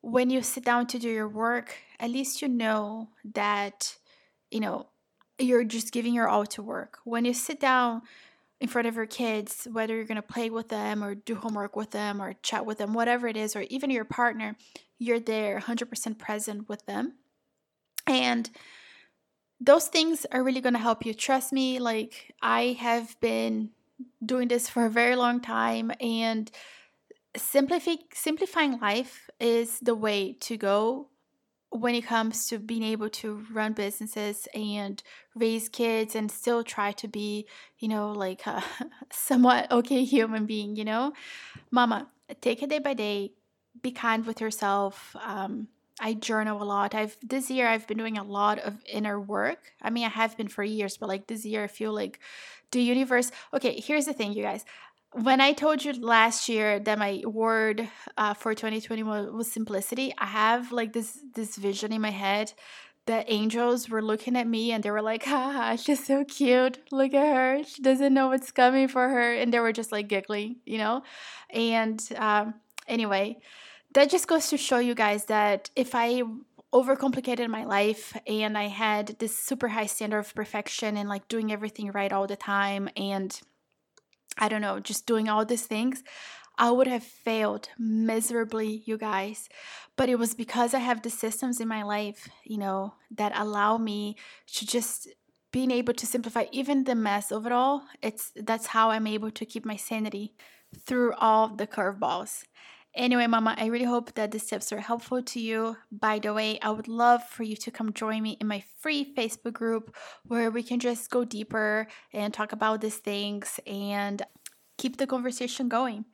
when 0.00 0.30
you 0.30 0.42
sit 0.42 0.64
down 0.64 0.86
to 0.88 0.98
do 0.98 1.08
your 1.08 1.28
work, 1.28 1.76
at 1.98 2.10
least 2.10 2.42
you 2.42 2.48
know 2.48 3.08
that, 3.34 3.96
you 4.50 4.60
know, 4.60 4.86
you're 5.38 5.64
just 5.64 5.92
giving 5.92 6.14
your 6.14 6.28
all 6.28 6.46
to 6.46 6.62
work. 6.62 6.98
When 7.04 7.24
you 7.24 7.34
sit 7.34 7.60
down 7.60 8.02
in 8.60 8.68
front 8.68 8.86
of 8.86 8.94
your 8.94 9.06
kids, 9.06 9.66
whether 9.72 9.94
you're 9.94 10.04
going 10.04 10.16
to 10.16 10.22
play 10.22 10.50
with 10.50 10.68
them 10.68 11.02
or 11.02 11.14
do 11.14 11.34
homework 11.34 11.74
with 11.74 11.90
them 11.90 12.20
or 12.20 12.34
chat 12.42 12.66
with 12.66 12.78
them, 12.78 12.94
whatever 12.94 13.26
it 13.26 13.36
is, 13.36 13.56
or 13.56 13.62
even 13.62 13.90
your 13.90 14.04
partner, 14.04 14.56
you're 14.98 15.20
there 15.20 15.58
100% 15.58 16.18
present 16.18 16.68
with 16.68 16.86
them. 16.86 17.14
And 18.06 18.50
those 19.60 19.88
things 19.88 20.26
are 20.32 20.42
really 20.42 20.60
going 20.60 20.74
to 20.74 20.78
help 20.80 21.06
you. 21.06 21.14
Trust 21.14 21.52
me, 21.52 21.78
like 21.78 22.34
I 22.42 22.76
have 22.78 23.18
been 23.20 23.70
doing 24.24 24.48
this 24.48 24.68
for 24.68 24.86
a 24.86 24.90
very 24.90 25.16
long 25.16 25.40
time 25.40 25.92
and 26.00 26.50
simplify, 27.36 27.94
simplifying 28.12 28.78
life 28.80 29.28
is 29.40 29.78
the 29.80 29.94
way 29.94 30.34
to 30.40 30.56
go 30.56 31.08
when 31.70 31.94
it 31.94 32.04
comes 32.04 32.46
to 32.48 32.58
being 32.58 32.82
able 32.82 33.08
to 33.08 33.44
run 33.50 33.72
businesses 33.72 34.46
and 34.54 35.02
raise 35.34 35.70
kids 35.70 36.14
and 36.14 36.30
still 36.30 36.62
try 36.62 36.92
to 36.92 37.08
be, 37.08 37.46
you 37.78 37.88
know, 37.88 38.12
like 38.12 38.46
a 38.46 38.62
somewhat 39.10 39.70
okay 39.70 40.04
human 40.04 40.44
being, 40.44 40.76
you 40.76 40.84
know? 40.84 41.12
Mama, 41.70 42.08
take 42.42 42.62
it 42.62 42.68
day 42.68 42.78
by 42.78 42.92
day, 42.92 43.32
be 43.80 43.90
kind 43.90 44.26
with 44.26 44.40
yourself. 44.40 45.16
Um, 45.24 45.68
I 46.00 46.14
journal 46.14 46.62
a 46.62 46.64
lot. 46.64 46.94
I've 46.94 47.16
this 47.22 47.50
year 47.50 47.68
I've 47.68 47.86
been 47.86 47.98
doing 47.98 48.18
a 48.18 48.24
lot 48.24 48.58
of 48.58 48.78
inner 48.90 49.20
work. 49.20 49.72
I 49.80 49.90
mean, 49.90 50.04
I 50.04 50.08
have 50.08 50.36
been 50.36 50.48
for 50.48 50.64
years, 50.64 50.96
but 50.96 51.08
like 51.08 51.26
this 51.26 51.44
year 51.44 51.64
I 51.64 51.68
feel 51.68 51.92
like 51.92 52.18
the 52.70 52.82
universe. 52.82 53.30
Okay, 53.52 53.80
here's 53.80 54.06
the 54.06 54.12
thing, 54.12 54.32
you 54.32 54.42
guys 54.42 54.64
when 55.12 55.40
I 55.40 55.52
told 55.52 55.84
you 55.84 55.92
last 55.92 56.48
year 56.48 56.78
that 56.80 56.98
my 56.98 57.22
word 57.26 57.88
uh, 58.16 58.34
for 58.34 58.54
2021 58.54 59.36
was 59.36 59.50
simplicity, 59.50 60.14
I 60.16 60.26
have 60.26 60.72
like 60.72 60.92
this 60.92 61.18
this 61.34 61.56
vision 61.56 61.92
in 61.92 62.00
my 62.00 62.10
head 62.10 62.52
that 63.06 63.26
angels 63.28 63.88
were 63.90 64.00
looking 64.02 64.36
at 64.36 64.46
me 64.46 64.72
and 64.72 64.82
they 64.82 64.90
were 64.90 65.02
like, 65.02 65.24
"Ha, 65.24 65.76
she's 65.82 66.04
so 66.06 66.24
cute. 66.24 66.78
Look 66.90 67.14
at 67.14 67.34
her. 67.34 67.64
She 67.64 67.82
doesn't 67.82 68.14
know 68.14 68.28
what's 68.28 68.50
coming 68.52 68.88
for 68.88 69.08
her," 69.08 69.34
and 69.34 69.52
they 69.52 69.60
were 69.60 69.72
just 69.72 69.92
like 69.92 70.08
giggling, 70.08 70.56
you 70.64 70.78
know. 70.78 71.02
And 71.50 72.00
um, 72.16 72.54
anyway, 72.88 73.38
that 73.94 74.10
just 74.10 74.26
goes 74.26 74.48
to 74.48 74.56
show 74.56 74.78
you 74.78 74.94
guys 74.94 75.26
that 75.26 75.70
if 75.76 75.94
I 75.94 76.22
overcomplicated 76.72 77.48
my 77.48 77.64
life 77.64 78.16
and 78.26 78.56
I 78.56 78.68
had 78.68 79.16
this 79.18 79.38
super 79.38 79.68
high 79.68 79.86
standard 79.86 80.20
of 80.20 80.34
perfection 80.34 80.96
and 80.96 81.08
like 81.08 81.28
doing 81.28 81.52
everything 81.52 81.92
right 81.92 82.12
all 82.12 82.26
the 82.26 82.36
time 82.36 82.88
and 82.96 83.38
I 84.38 84.48
don't 84.48 84.62
know, 84.62 84.80
just 84.80 85.06
doing 85.06 85.28
all 85.28 85.44
these 85.44 85.66
things, 85.66 86.02
I 86.56 86.70
would 86.70 86.86
have 86.86 87.04
failed 87.04 87.68
miserably, 87.78 88.82
you 88.86 88.96
guys. 88.96 89.48
But 89.96 90.08
it 90.08 90.18
was 90.18 90.34
because 90.34 90.72
I 90.72 90.78
have 90.78 91.02
the 91.02 91.10
systems 91.10 91.60
in 91.60 91.68
my 91.68 91.82
life, 91.82 92.28
you 92.44 92.56
know, 92.56 92.94
that 93.10 93.32
allow 93.34 93.76
me 93.76 94.16
to 94.54 94.66
just 94.66 95.08
being 95.52 95.70
able 95.70 95.92
to 95.92 96.06
simplify 96.06 96.46
even 96.50 96.84
the 96.84 96.94
mess 96.94 97.30
of 97.30 97.44
it 97.44 97.52
all. 97.52 97.84
It's 98.00 98.32
that's 98.34 98.68
how 98.68 98.90
I'm 98.90 99.06
able 99.06 99.30
to 99.30 99.44
keep 99.44 99.66
my 99.66 99.76
sanity 99.76 100.34
through 100.86 101.12
all 101.14 101.48
the 101.48 101.66
curveballs. 101.66 102.44
Anyway, 102.94 103.26
Mama, 103.26 103.54
I 103.56 103.66
really 103.66 103.86
hope 103.86 104.14
that 104.14 104.32
these 104.32 104.44
tips 104.44 104.70
are 104.70 104.80
helpful 104.80 105.22
to 105.22 105.40
you. 105.40 105.78
By 105.90 106.18
the 106.18 106.34
way, 106.34 106.58
I 106.60 106.70
would 106.70 106.88
love 106.88 107.26
for 107.26 107.42
you 107.42 107.56
to 107.56 107.70
come 107.70 107.94
join 107.94 108.22
me 108.22 108.36
in 108.38 108.46
my 108.46 108.62
free 108.80 109.14
Facebook 109.14 109.54
group 109.54 109.96
where 110.26 110.50
we 110.50 110.62
can 110.62 110.78
just 110.78 111.10
go 111.10 111.24
deeper 111.24 111.86
and 112.12 112.34
talk 112.34 112.52
about 112.52 112.82
these 112.82 112.98
things 112.98 113.58
and 113.66 114.22
keep 114.76 114.98
the 114.98 115.06
conversation 115.06 115.68
going. 115.68 116.04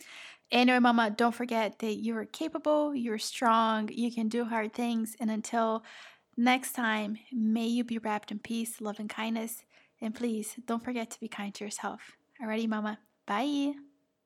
Anyway, 0.53 0.79
Mama, 0.79 1.11
don't 1.11 1.35
forget 1.35 1.81
that 1.81 1.95
you 1.95 2.17
are 2.17 2.25
capable, 2.25 2.95
you're 2.95 3.19
strong, 3.19 3.91
you 3.93 4.13
can 4.13 4.29
do 4.29 4.45
hard 4.45 4.73
things. 4.73 5.17
And 5.19 5.31
until 5.31 5.83
next 6.37 6.73
time, 6.73 7.19
may 7.33 7.67
you 7.67 7.83
be 7.83 7.99
wrapped 7.99 8.31
in 8.31 8.39
peace, 8.39 8.81
love, 8.81 9.01
and 9.01 9.11
kindness. 9.11 9.65
And 10.01 10.15
please 10.15 10.55
don't 10.65 10.85
forget 10.85 11.11
to 11.11 11.21
be 11.21 11.29
kind 11.29 11.53
to 11.55 11.65
yourself. 11.65 12.17
Alrighty, 12.41 12.69
Mama. 12.69 13.01
Bye. 13.27 13.88